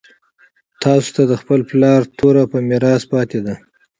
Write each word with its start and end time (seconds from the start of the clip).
تاسو 0.83 1.09
ته 1.15 1.21
د 1.25 1.33
خپل 1.41 1.59
پلار 1.69 2.01
توره 2.17 2.43
په 2.51 2.57
میراث 2.67 3.03
پاتې 3.13 3.39
ده. 3.45 3.53